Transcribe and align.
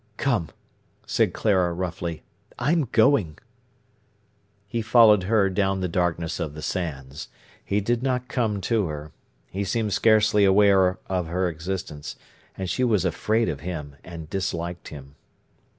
"Come!" 0.17 0.49
said 1.05 1.31
Clara 1.31 1.71
roughly. 1.73 2.23
"I'm 2.57 2.85
going." 2.85 3.37
He 4.67 4.81
followed 4.81 5.21
her 5.25 5.47
down 5.47 5.81
the 5.81 5.87
darkness 5.87 6.39
of 6.39 6.55
the 6.55 6.63
sands. 6.63 7.29
He 7.63 7.81
did 7.81 8.01
not 8.01 8.27
come 8.27 8.61
to 8.61 8.87
her. 8.87 9.11
He 9.51 9.63
seemed 9.63 9.93
scarcely 9.93 10.43
aware 10.43 10.97
of 11.07 11.27
her 11.27 11.47
existence. 11.47 12.15
And 12.57 12.67
she 12.67 12.83
was 12.83 13.05
afraid 13.05 13.47
of 13.47 13.59
him, 13.59 13.95
and 14.03 14.27
disliked 14.27 14.87
him. 14.87 15.17